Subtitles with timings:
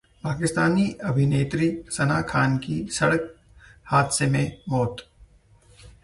[0.23, 1.69] पाकिस्तानी अभिनेत्री
[1.91, 3.33] सना खान की सड़क
[3.85, 5.05] हादसे में मौत